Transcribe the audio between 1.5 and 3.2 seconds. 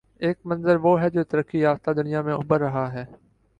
یافتہ دنیا میں ابھر رہا ہے۔